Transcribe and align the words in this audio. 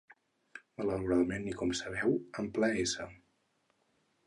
Malauradament, 0.81 1.45
i 1.51 1.53
com 1.59 1.75
sabeu, 1.81 2.17
en 2.45 2.51
ple 2.59 2.73
s. 2.87 3.09